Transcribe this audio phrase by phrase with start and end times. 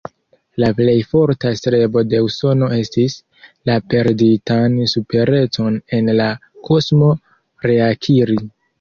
[0.61, 3.19] La plej forta strebo de Usono estis,
[3.71, 6.31] la perditan superecon en la
[6.73, 7.15] kosmo
[7.71, 8.45] reakiri.